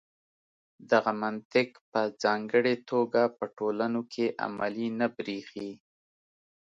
[0.91, 5.69] دغه منطق په ځانګړې توګه په ټولنو کې عملي نه برېښي.